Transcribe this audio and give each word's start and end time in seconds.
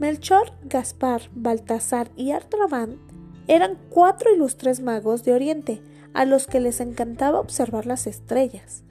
Melchor, 0.00 0.52
Gaspar, 0.64 1.28
Baltasar 1.34 2.10
y 2.16 2.30
Artrabán 2.30 2.96
eran 3.48 3.76
cuatro 3.90 4.32
ilustres 4.32 4.80
magos 4.80 5.24
de 5.24 5.34
Oriente, 5.34 5.82
a 6.14 6.24
los 6.24 6.46
que 6.46 6.58
les 6.58 6.80
encantaba 6.80 7.38
observar 7.38 7.84
las 7.84 8.06
estrellas. 8.06 8.82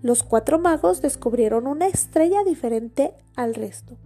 Los 0.00 0.22
cuatro 0.22 0.58
magos 0.58 1.02
descubrieron 1.02 1.66
una 1.66 1.88
estrella 1.88 2.42
diferente 2.42 3.12
al 3.34 3.54
resto. 3.54 3.98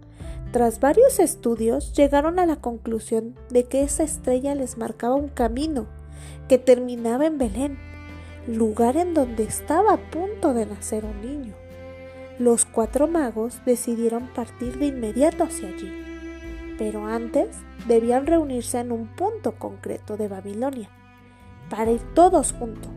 Tras 0.51 0.81
varios 0.81 1.19
estudios 1.19 1.93
llegaron 1.93 2.37
a 2.37 2.45
la 2.45 2.57
conclusión 2.57 3.35
de 3.49 3.63
que 3.63 3.83
esa 3.83 4.03
estrella 4.03 4.53
les 4.53 4.77
marcaba 4.77 5.15
un 5.15 5.29
camino 5.29 5.85
que 6.49 6.57
terminaba 6.57 7.27
en 7.27 7.37
Belén, 7.37 7.77
lugar 8.45 8.97
en 8.97 9.13
donde 9.13 9.43
estaba 9.43 9.93
a 9.93 10.11
punto 10.11 10.53
de 10.53 10.65
nacer 10.65 11.05
un 11.05 11.21
niño. 11.21 11.53
Los 12.39 12.65
cuatro 12.65 13.07
magos 13.07 13.61
decidieron 13.65 14.27
partir 14.33 14.79
de 14.79 14.87
inmediato 14.87 15.45
hacia 15.45 15.69
allí 15.69 16.10
pero 16.81 17.05
antes 17.05 17.57
debían 17.87 18.25
reunirse 18.25 18.79
en 18.79 18.91
un 18.91 19.05
punto 19.05 19.51
concreto 19.51 20.17
de 20.17 20.27
Babilonia, 20.27 20.89
para 21.69 21.91
ir 21.91 22.01
todos 22.15 22.53
juntos. 22.53 22.91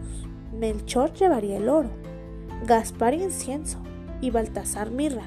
Melchor 0.58 1.12
llevaría 1.12 1.58
el 1.58 1.68
oro, 1.68 1.90
Gaspar 2.66 3.12
incienso 3.12 3.76
y 4.22 4.30
Baltasar 4.30 4.90
mirra. 4.90 5.26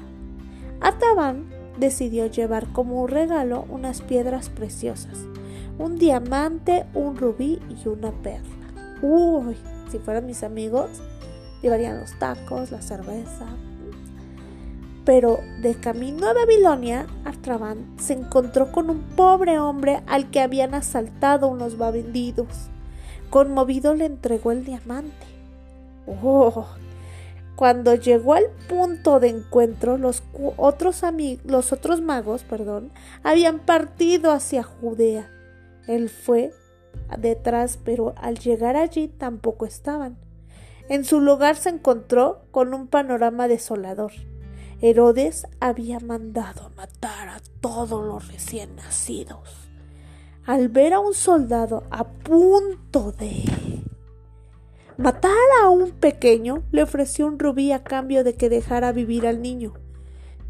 Artaban 0.80 1.48
decidió 1.78 2.26
llevar 2.26 2.66
como 2.72 3.00
un 3.00 3.08
regalo 3.08 3.64
unas 3.68 4.02
piedras 4.02 4.48
preciosas, 4.48 5.18
un 5.78 5.96
diamante, 5.96 6.84
un 6.94 7.16
rubí 7.16 7.60
y 7.68 7.88
una 7.88 8.10
perla. 8.10 8.72
Uy, 9.02 9.56
si 9.88 10.00
fueran 10.00 10.26
mis 10.26 10.42
amigos, 10.42 10.90
llevarían 11.62 12.00
los 12.00 12.18
tacos, 12.18 12.72
la 12.72 12.82
cerveza, 12.82 13.46
pero 15.08 15.40
de 15.62 15.74
camino 15.74 16.28
a 16.28 16.34
Babilonia, 16.34 17.06
Artaban 17.24 17.98
se 17.98 18.12
encontró 18.12 18.70
con 18.72 18.90
un 18.90 19.00
pobre 19.16 19.58
hombre 19.58 20.02
al 20.06 20.30
que 20.30 20.42
habían 20.42 20.74
asaltado 20.74 21.48
unos 21.48 21.78
bandidos. 21.78 22.68
Conmovido 23.30 23.94
le 23.94 24.04
entregó 24.04 24.52
el 24.52 24.66
diamante. 24.66 25.26
Oh, 26.06 26.66
cuando 27.56 27.94
llegó 27.94 28.34
al 28.34 28.50
punto 28.68 29.18
de 29.18 29.28
encuentro, 29.28 29.96
los 29.96 30.22
otros, 30.58 31.02
los 31.46 31.72
otros 31.72 32.02
magos 32.02 32.44
perdón, 32.44 32.90
habían 33.22 33.60
partido 33.60 34.30
hacia 34.30 34.62
Judea. 34.62 35.30
Él 35.86 36.10
fue 36.10 36.52
detrás, 37.18 37.78
pero 37.82 38.12
al 38.18 38.38
llegar 38.38 38.76
allí 38.76 39.08
tampoco 39.08 39.64
estaban. 39.64 40.18
En 40.90 41.06
su 41.06 41.22
lugar 41.22 41.56
se 41.56 41.70
encontró 41.70 42.42
con 42.50 42.74
un 42.74 42.88
panorama 42.88 43.48
desolador. 43.48 44.12
Herodes 44.80 45.48
había 45.58 45.98
mandado 45.98 46.70
matar 46.76 47.28
a 47.30 47.40
todos 47.60 48.04
los 48.04 48.30
recién 48.30 48.76
nacidos. 48.76 49.68
Al 50.46 50.68
ver 50.68 50.94
a 50.94 51.00
un 51.00 51.14
soldado 51.14 51.82
a 51.90 52.04
punto 52.04 53.10
de 53.10 53.42
matar 54.96 55.32
a 55.62 55.68
un 55.68 55.90
pequeño, 55.90 56.62
le 56.70 56.84
ofreció 56.84 57.26
un 57.26 57.40
rubí 57.40 57.72
a 57.72 57.82
cambio 57.82 58.22
de 58.22 58.34
que 58.34 58.48
dejara 58.48 58.92
vivir 58.92 59.26
al 59.26 59.42
niño. 59.42 59.74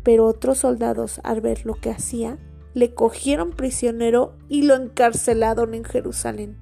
Pero 0.03 0.27
otros 0.27 0.59
soldados, 0.59 1.23
al 1.25 1.41
ver 1.41 1.65
lo 1.65 1.75
que 1.75 1.91
hacía, 1.91 2.37
le 2.75 2.93
cogieron 2.93 3.53
prisionero 3.53 4.35
y 4.51 4.63
lo 4.63 4.75
encarcelaron 4.75 5.73
en 5.73 5.85
Jerusalén. 5.85 6.59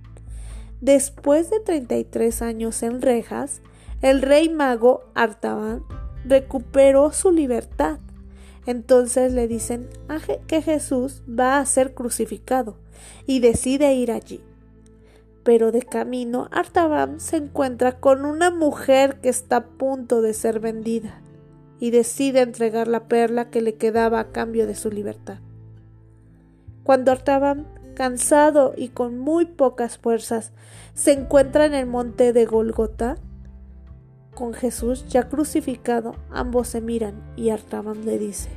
Después 0.80 1.50
de 1.50 1.58
33 1.58 2.42
años 2.42 2.84
en 2.84 3.02
rejas, 3.02 3.60
el 4.02 4.22
rey 4.22 4.48
mago 4.48 5.02
Artaban 5.14 5.82
recuperó 6.26 7.12
su 7.12 7.30
libertad. 7.30 7.98
Entonces 8.66 9.32
le 9.32 9.46
dicen 9.48 9.88
que 10.46 10.60
Jesús 10.60 11.22
va 11.28 11.58
a 11.58 11.66
ser 11.66 11.94
crucificado 11.94 12.76
y 13.26 13.40
decide 13.40 13.94
ir 13.94 14.10
allí. 14.10 14.42
Pero 15.44 15.70
de 15.70 15.82
camino, 15.82 16.48
Artaban 16.50 17.20
se 17.20 17.36
encuentra 17.36 18.00
con 18.00 18.24
una 18.24 18.50
mujer 18.50 19.20
que 19.20 19.28
está 19.28 19.56
a 19.56 19.66
punto 19.66 20.20
de 20.20 20.34
ser 20.34 20.58
vendida 20.58 21.20
y 21.78 21.90
decide 21.90 22.40
entregar 22.40 22.88
la 22.88 23.04
perla 23.04 23.50
que 23.50 23.60
le 23.60 23.76
quedaba 23.76 24.18
a 24.18 24.32
cambio 24.32 24.66
de 24.66 24.74
su 24.74 24.90
libertad. 24.90 25.38
Cuando 26.82 27.12
Artaban, 27.12 27.66
cansado 27.94 28.74
y 28.76 28.88
con 28.88 29.18
muy 29.18 29.46
pocas 29.46 29.98
fuerzas, 29.98 30.52
se 30.94 31.12
encuentra 31.12 31.66
en 31.66 31.74
el 31.74 31.86
monte 31.86 32.32
de 32.32 32.44
Golgota, 32.44 33.16
con 34.36 34.54
Jesús 34.54 35.08
ya 35.08 35.28
crucificado, 35.28 36.14
ambos 36.30 36.68
se 36.68 36.80
miran 36.80 37.24
y 37.34 37.50
Artaban 37.50 38.04
le 38.04 38.18
dice, 38.18 38.50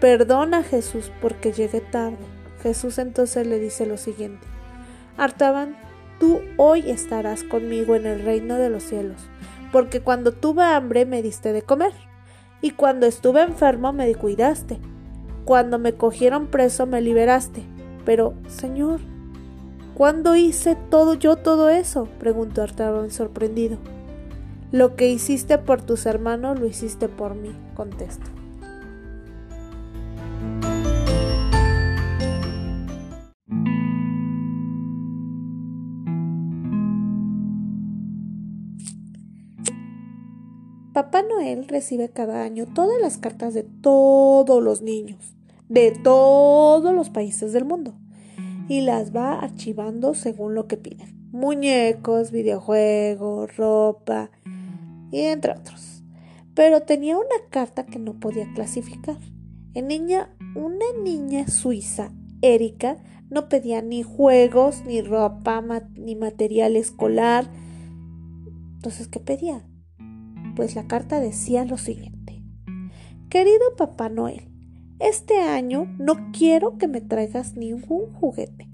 Perdona 0.00 0.62
Jesús 0.62 1.12
porque 1.20 1.52
llegué 1.52 1.80
tarde. 1.80 2.24
Jesús 2.62 2.98
entonces 2.98 3.46
le 3.46 3.58
dice 3.58 3.84
lo 3.84 3.98
siguiente, 3.98 4.46
Artaban, 5.18 5.76
tú 6.18 6.40
hoy 6.56 6.88
estarás 6.88 7.42
conmigo 7.42 7.96
en 7.96 8.06
el 8.06 8.22
reino 8.22 8.56
de 8.56 8.70
los 8.70 8.84
cielos, 8.84 9.20
porque 9.72 10.00
cuando 10.00 10.32
tuve 10.32 10.62
hambre 10.62 11.04
me 11.04 11.20
diste 11.20 11.52
de 11.52 11.62
comer, 11.62 11.92
y 12.62 12.70
cuando 12.70 13.06
estuve 13.06 13.42
enfermo 13.42 13.92
me 13.92 14.14
cuidaste, 14.14 14.78
cuando 15.44 15.80
me 15.80 15.94
cogieron 15.94 16.46
preso 16.46 16.86
me 16.86 17.00
liberaste. 17.00 17.64
Pero, 18.04 18.34
Señor, 18.46 19.00
¿cuándo 19.94 20.36
hice 20.36 20.76
todo 20.90 21.14
yo 21.14 21.36
todo 21.36 21.68
eso? 21.68 22.08
preguntó 22.20 22.62
Artaban 22.62 23.10
sorprendido. 23.10 23.78
Lo 24.72 24.96
que 24.96 25.10
hiciste 25.10 25.58
por 25.58 25.82
tus 25.82 26.06
hermanos 26.06 26.58
lo 26.58 26.66
hiciste 26.66 27.06
por 27.06 27.34
mí, 27.34 27.54
contesta. 27.74 28.24
Papá 40.94 41.22
Noel 41.22 41.68
recibe 41.68 42.08
cada 42.08 42.42
año 42.42 42.64
todas 42.64 42.98
las 42.98 43.18
cartas 43.18 43.52
de 43.52 43.64
todos 43.64 44.62
los 44.62 44.80
niños, 44.80 45.34
de 45.68 45.90
todos 45.90 46.94
los 46.94 47.10
países 47.10 47.52
del 47.52 47.66
mundo, 47.66 47.92
y 48.68 48.80
las 48.80 49.14
va 49.14 49.34
archivando 49.38 50.14
según 50.14 50.54
lo 50.54 50.66
que 50.66 50.78
piden. 50.78 51.30
Muñecos, 51.30 52.30
videojuegos, 52.30 53.54
ropa, 53.58 54.30
y 55.12 55.20
entre 55.20 55.52
otros. 55.52 56.02
Pero 56.54 56.80
tenía 56.80 57.16
una 57.16 57.48
carta 57.50 57.86
que 57.86 58.00
no 58.00 58.18
podía 58.18 58.52
clasificar. 58.54 59.18
En 59.74 59.86
niña, 59.86 60.34
una 60.56 60.84
niña 61.02 61.46
suiza, 61.46 62.12
Erika, 62.40 62.96
no 63.30 63.48
pedía 63.48 63.80
ni 63.80 64.02
juegos, 64.02 64.82
ni 64.84 65.00
ropa, 65.00 65.62
ni 65.94 66.16
material 66.16 66.76
escolar. 66.76 67.48
Entonces, 68.74 69.08
¿qué 69.08 69.20
pedía? 69.20 69.66
Pues 70.56 70.74
la 70.74 70.86
carta 70.86 71.20
decía 71.20 71.64
lo 71.64 71.78
siguiente. 71.78 72.42
Querido 73.30 73.76
Papá 73.78 74.10
Noel, 74.10 74.50
este 74.98 75.40
año 75.40 75.86
no 75.98 76.30
quiero 76.32 76.76
que 76.76 76.88
me 76.88 77.00
traigas 77.00 77.56
ningún 77.56 78.12
juguete, 78.12 78.68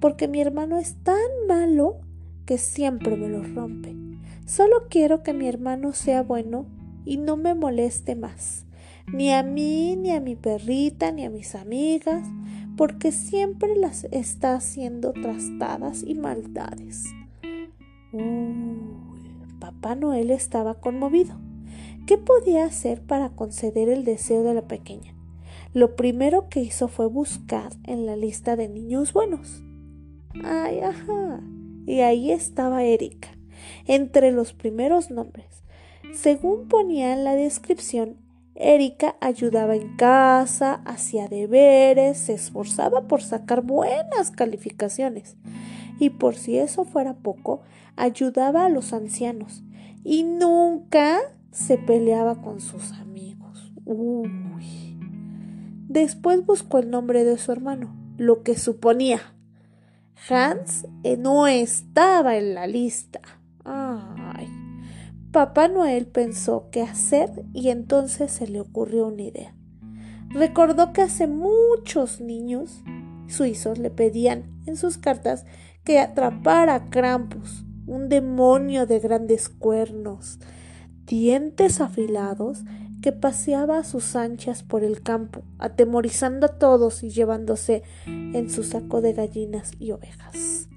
porque 0.00 0.28
mi 0.28 0.40
hermano 0.40 0.78
es 0.78 1.02
tan 1.02 1.16
malo 1.48 2.00
que 2.44 2.58
siempre 2.58 3.16
me 3.16 3.28
lo 3.28 3.42
rompe. 3.42 4.01
Solo 4.46 4.88
quiero 4.90 5.22
que 5.22 5.32
mi 5.32 5.48
hermano 5.48 5.92
sea 5.92 6.22
bueno 6.22 6.66
y 7.04 7.16
no 7.16 7.36
me 7.36 7.54
moleste 7.54 8.16
más, 8.16 8.66
ni 9.12 9.32
a 9.32 9.42
mí, 9.42 9.96
ni 9.96 10.10
a 10.10 10.20
mi 10.20 10.36
perrita, 10.36 11.12
ni 11.12 11.24
a 11.24 11.30
mis 11.30 11.54
amigas, 11.54 12.26
porque 12.76 13.12
siempre 13.12 13.76
las 13.76 14.04
está 14.10 14.54
haciendo 14.54 15.12
trastadas 15.12 16.02
y 16.06 16.14
maldades. 16.14 17.04
Papá 19.60 19.94
Noel 19.94 20.30
estaba 20.30 20.74
conmovido. 20.74 21.36
¿Qué 22.06 22.18
podía 22.18 22.64
hacer 22.64 23.00
para 23.00 23.30
conceder 23.30 23.88
el 23.88 24.04
deseo 24.04 24.42
de 24.42 24.54
la 24.54 24.66
pequeña? 24.66 25.14
Lo 25.72 25.94
primero 25.94 26.48
que 26.48 26.60
hizo 26.60 26.88
fue 26.88 27.06
buscar 27.06 27.72
en 27.84 28.06
la 28.06 28.16
lista 28.16 28.56
de 28.56 28.68
niños 28.68 29.12
buenos. 29.12 29.62
Ay, 30.44 30.80
ajá. 30.80 31.40
Y 31.86 32.00
ahí 32.00 32.32
estaba 32.32 32.82
Erika 32.82 33.30
entre 33.86 34.32
los 34.32 34.52
primeros 34.52 35.10
nombres. 35.10 35.62
Según 36.12 36.68
ponía 36.68 37.12
en 37.12 37.24
la 37.24 37.34
descripción, 37.34 38.16
Erika 38.54 39.16
ayudaba 39.20 39.76
en 39.76 39.96
casa, 39.96 40.82
hacía 40.84 41.28
deberes, 41.28 42.18
se 42.18 42.34
esforzaba 42.34 43.08
por 43.08 43.22
sacar 43.22 43.62
buenas 43.62 44.30
calificaciones 44.30 45.36
y 45.98 46.10
por 46.10 46.34
si 46.34 46.58
eso 46.58 46.84
fuera 46.84 47.14
poco, 47.14 47.62
ayudaba 47.96 48.66
a 48.66 48.68
los 48.68 48.92
ancianos 48.92 49.62
y 50.04 50.24
nunca 50.24 51.20
se 51.50 51.78
peleaba 51.78 52.42
con 52.42 52.60
sus 52.60 52.92
amigos. 52.92 53.72
Uy. 53.84 54.98
Después 55.88 56.44
buscó 56.44 56.78
el 56.78 56.90
nombre 56.90 57.24
de 57.24 57.38
su 57.38 57.52
hermano, 57.52 57.94
lo 58.16 58.42
que 58.42 58.56
suponía. 58.56 59.20
Hans 60.28 60.86
no 61.18 61.46
estaba 61.46 62.36
en 62.36 62.54
la 62.54 62.66
lista. 62.66 63.20
Ay. 63.64 64.48
Papá 65.32 65.68
Noel 65.68 66.06
pensó 66.06 66.68
qué 66.70 66.82
hacer 66.82 67.44
y 67.54 67.70
entonces 67.70 68.30
se 68.32 68.46
le 68.46 68.60
ocurrió 68.60 69.06
una 69.06 69.22
idea. 69.22 69.54
Recordó 70.28 70.92
que 70.92 71.02
hace 71.02 71.26
muchos 71.26 72.20
niños 72.20 72.82
suizos 73.28 73.78
le 73.78 73.90
pedían 73.90 74.44
en 74.66 74.76
sus 74.76 74.98
cartas 74.98 75.44
que 75.84 75.98
atrapara 75.98 76.74
a 76.74 76.90
Krampus, 76.90 77.64
un 77.86 78.08
demonio 78.08 78.86
de 78.86 78.98
grandes 78.98 79.48
cuernos, 79.48 80.38
dientes 81.06 81.80
afilados 81.80 82.64
que 83.02 83.12
paseaba 83.12 83.78
a 83.78 83.84
sus 83.84 84.14
anchas 84.14 84.62
por 84.62 84.84
el 84.84 85.02
campo, 85.02 85.42
atemorizando 85.58 86.46
a 86.46 86.58
todos 86.58 87.02
y 87.02 87.10
llevándose 87.10 87.82
en 88.06 88.48
su 88.48 88.62
saco 88.62 89.00
de 89.00 89.12
gallinas 89.12 89.72
y 89.78 89.90
ovejas. 89.90 90.68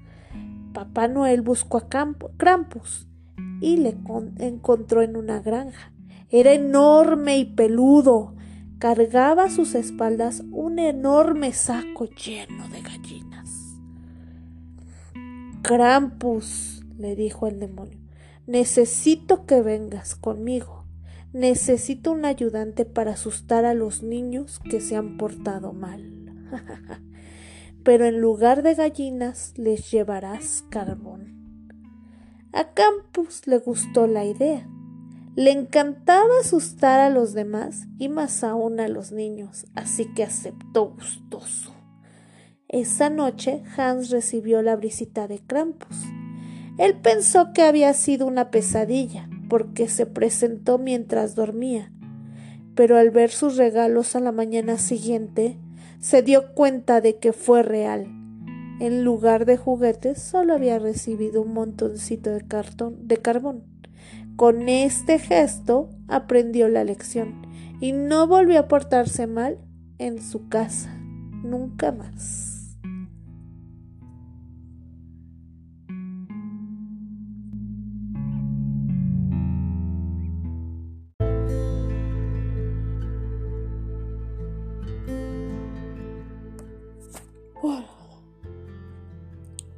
Papá 0.76 1.08
Noel 1.08 1.40
buscó 1.40 1.78
a 1.78 1.88
Krampus 1.88 3.08
y 3.62 3.78
le 3.78 3.96
encontró 4.36 5.00
en 5.00 5.16
una 5.16 5.40
granja. 5.40 5.90
Era 6.28 6.52
enorme 6.52 7.38
y 7.38 7.46
peludo. 7.46 8.34
Cargaba 8.78 9.44
a 9.44 9.50
sus 9.50 9.74
espaldas 9.74 10.44
un 10.50 10.78
enorme 10.78 11.54
saco 11.54 12.04
lleno 12.04 12.68
de 12.68 12.82
gallinas. 12.82 13.78
Krampus, 15.62 16.84
le 16.98 17.16
dijo 17.16 17.46
el 17.46 17.58
demonio, 17.58 17.98
necesito 18.46 19.46
que 19.46 19.62
vengas 19.62 20.14
conmigo. 20.14 20.84
Necesito 21.32 22.12
un 22.12 22.26
ayudante 22.26 22.84
para 22.84 23.12
asustar 23.12 23.64
a 23.64 23.72
los 23.72 24.02
niños 24.02 24.60
que 24.70 24.82
se 24.82 24.94
han 24.94 25.16
portado 25.16 25.72
mal. 25.72 26.02
Pero 27.86 28.04
en 28.04 28.20
lugar 28.20 28.64
de 28.64 28.74
gallinas 28.74 29.54
les 29.56 29.92
llevarás 29.92 30.64
carbón. 30.70 31.70
A 32.52 32.72
Campus 32.72 33.46
le 33.46 33.58
gustó 33.58 34.08
la 34.08 34.24
idea. 34.24 34.68
Le 35.36 35.52
encantaba 35.52 36.40
asustar 36.40 36.98
a 36.98 37.10
los 37.10 37.32
demás 37.32 37.86
y 37.96 38.08
más 38.08 38.42
aún 38.42 38.80
a 38.80 38.88
los 38.88 39.12
niños, 39.12 39.66
así 39.76 40.12
que 40.14 40.24
aceptó 40.24 40.96
gustoso. 40.96 41.76
Esa 42.66 43.08
noche 43.08 43.62
Hans 43.76 44.10
recibió 44.10 44.62
la 44.62 44.74
visita 44.74 45.28
de 45.28 45.38
Krampus. 45.38 45.96
Él 46.78 46.98
pensó 47.00 47.52
que 47.52 47.62
había 47.62 47.94
sido 47.94 48.26
una 48.26 48.50
pesadilla, 48.50 49.30
porque 49.48 49.86
se 49.86 50.06
presentó 50.06 50.78
mientras 50.78 51.36
dormía, 51.36 51.92
pero 52.74 52.98
al 52.98 53.12
ver 53.12 53.30
sus 53.30 53.56
regalos 53.56 54.16
a 54.16 54.20
la 54.20 54.32
mañana 54.32 54.76
siguiente, 54.76 55.60
se 56.00 56.22
dio 56.22 56.54
cuenta 56.54 57.00
de 57.00 57.18
que 57.18 57.32
fue 57.32 57.62
real. 57.62 58.06
En 58.80 59.04
lugar 59.04 59.46
de 59.46 59.56
juguetes, 59.56 60.20
solo 60.20 60.54
había 60.54 60.78
recibido 60.78 61.42
un 61.42 61.54
montoncito 61.54 62.30
de 62.30 62.46
cartón 62.46 63.08
de 63.08 63.16
carbón. 63.16 63.64
Con 64.36 64.68
este 64.68 65.18
gesto 65.18 65.88
aprendió 66.08 66.68
la 66.68 66.84
lección 66.84 67.42
y 67.80 67.92
no 67.92 68.26
volvió 68.26 68.60
a 68.60 68.68
portarse 68.68 69.26
mal 69.26 69.58
en 69.98 70.20
su 70.20 70.48
casa, 70.48 70.94
nunca 71.42 71.90
más. 71.92 72.55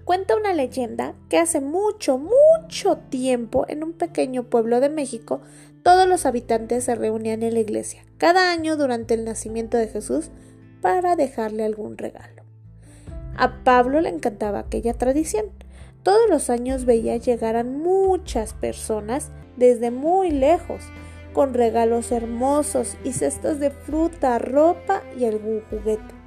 Cuenta 0.04 0.36
una 0.36 0.54
leyenda 0.54 1.14
que 1.28 1.36
hace 1.36 1.60
mucho, 1.60 2.18
mucho 2.18 2.96
tiempo 3.10 3.66
en 3.68 3.84
un 3.84 3.92
pequeño 3.92 4.44
pueblo 4.44 4.80
de 4.80 4.88
México 4.88 5.42
todos 5.82 6.08
los 6.08 6.26
habitantes 6.26 6.84
se 6.84 6.94
reunían 6.94 7.42
en 7.42 7.54
la 7.54 7.60
iglesia 7.60 8.04
cada 8.18 8.50
año 8.50 8.76
durante 8.76 9.14
el 9.14 9.24
nacimiento 9.24 9.76
de 9.76 9.88
Jesús 9.88 10.30
para 10.82 11.16
dejarle 11.16 11.64
algún 11.64 11.96
regalo. 11.96 12.42
A 13.36 13.62
Pablo 13.64 14.00
le 14.00 14.08
encantaba 14.08 14.58
aquella 14.58 14.94
tradición. 14.94 15.46
Todos 16.02 16.28
los 16.28 16.50
años 16.50 16.84
veía 16.84 17.16
llegar 17.16 17.56
a 17.56 17.64
muchas 17.64 18.52
personas 18.52 19.30
desde 19.56 19.90
muy 19.90 20.30
lejos, 20.30 20.82
con 21.32 21.54
regalos 21.54 22.12
hermosos 22.12 22.96
y 23.04 23.12
cestas 23.12 23.60
de 23.60 23.70
fruta, 23.70 24.38
ropa 24.38 25.02
y 25.18 25.24
algún 25.24 25.62
juguete. 25.70 26.17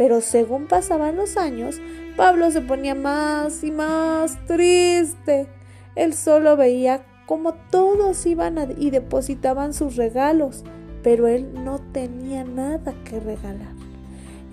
Pero 0.00 0.22
según 0.22 0.66
pasaban 0.66 1.16
los 1.16 1.36
años, 1.36 1.78
Pablo 2.16 2.50
se 2.50 2.62
ponía 2.62 2.94
más 2.94 3.62
y 3.62 3.70
más 3.70 4.38
triste. 4.46 5.46
Él 5.94 6.14
solo 6.14 6.56
veía 6.56 7.04
cómo 7.26 7.52
todos 7.70 8.24
iban 8.24 8.56
y 8.78 8.88
depositaban 8.88 9.74
sus 9.74 9.96
regalos, 9.96 10.64
pero 11.02 11.28
él 11.28 11.50
no 11.52 11.80
tenía 11.92 12.44
nada 12.44 12.94
que 13.04 13.20
regalar. 13.20 13.74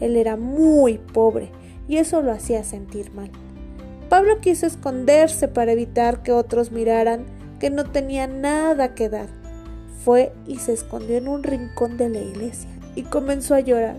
Él 0.02 0.18
era 0.18 0.36
muy 0.36 0.98
pobre 0.98 1.50
y 1.88 1.96
eso 1.96 2.22
lo 2.22 2.34
hacía 2.34 2.66
sentir 2.66 3.14
mal. 3.14 3.32
Pablo 4.10 4.42
quiso 4.42 4.66
esconderse 4.66 5.48
para 5.48 5.72
evitar 5.72 6.24
que 6.24 6.34
otros 6.34 6.74
miraran 6.74 7.26
que 7.62 7.70
no 7.70 7.86
tenía 7.86 8.28
nada 8.28 8.96
que 8.96 9.08
dar. 9.08 9.30
Fue 10.04 10.34
y 10.46 10.58
se 10.58 10.74
escondió 10.74 11.16
en 11.16 11.30
un 11.30 11.44
rincón 11.44 11.96
de 11.96 12.10
la 12.10 12.20
iglesia 12.20 12.70
y 12.96 13.04
comenzó 13.04 13.56
a 13.56 13.62
llorar 13.62 13.96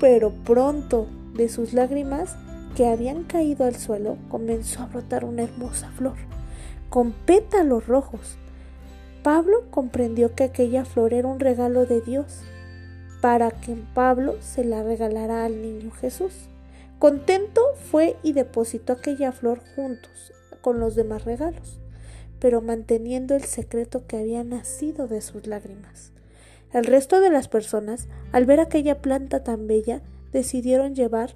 pero 0.00 0.30
pronto 0.30 1.06
de 1.34 1.48
sus 1.48 1.74
lágrimas 1.74 2.34
que 2.74 2.86
habían 2.86 3.24
caído 3.24 3.66
al 3.66 3.76
suelo 3.76 4.16
comenzó 4.28 4.82
a 4.82 4.86
brotar 4.86 5.24
una 5.24 5.42
hermosa 5.42 5.90
flor, 5.90 6.16
con 6.88 7.12
pétalos 7.12 7.86
rojos. 7.86 8.36
Pablo 9.22 9.64
comprendió 9.70 10.34
que 10.34 10.44
aquella 10.44 10.84
flor 10.84 11.12
era 11.12 11.28
un 11.28 11.38
regalo 11.38 11.84
de 11.84 12.00
Dios, 12.00 12.40
para 13.20 13.50
que 13.50 13.76
Pablo 13.92 14.36
se 14.40 14.64
la 14.64 14.82
regalara 14.82 15.44
al 15.44 15.60
niño 15.60 15.90
Jesús. 15.90 16.32
Contento 16.98 17.60
fue 17.90 18.16
y 18.22 18.32
depositó 18.32 18.94
aquella 18.94 19.30
flor 19.32 19.60
juntos 19.76 20.32
con 20.62 20.80
los 20.80 20.94
demás 20.94 21.24
regalos, 21.24 21.78
pero 22.38 22.62
manteniendo 22.62 23.34
el 23.34 23.44
secreto 23.44 24.06
que 24.06 24.16
había 24.16 24.42
nacido 24.42 25.06
de 25.06 25.20
sus 25.20 25.46
lágrimas. 25.46 26.12
El 26.72 26.84
resto 26.84 27.20
de 27.20 27.30
las 27.30 27.48
personas, 27.48 28.08
al 28.32 28.46
ver 28.46 28.60
aquella 28.60 29.02
planta 29.02 29.42
tan 29.42 29.66
bella, 29.66 30.02
decidieron 30.32 30.94
llevar 30.94 31.34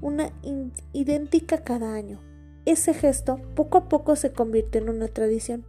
una 0.00 0.32
idéntica 0.92 1.62
cada 1.62 1.94
año. 1.94 2.20
Ese 2.64 2.94
gesto 2.94 3.40
poco 3.54 3.78
a 3.78 3.88
poco 3.88 4.16
se 4.16 4.32
convirtió 4.32 4.80
en 4.80 4.88
una 4.88 5.08
tradición, 5.08 5.64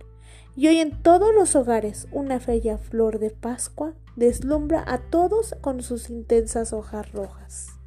y 0.56 0.68
hoy 0.68 0.80
en 0.80 1.02
todos 1.02 1.34
los 1.34 1.56
hogares 1.56 2.08
una 2.12 2.40
bella 2.40 2.78
flor 2.78 3.20
de 3.20 3.30
Pascua 3.30 3.94
deslumbra 4.16 4.84
a 4.86 4.98
todos 4.98 5.56
con 5.62 5.82
sus 5.82 6.10
intensas 6.10 6.74
hojas 6.74 7.12
rojas. 7.12 7.81